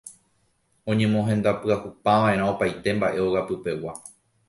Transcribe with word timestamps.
oñemohendapyahupava'erã 0.91 2.43
opaite 2.53 2.89
mba'e 2.95 3.19
ogapypegua 3.27 3.93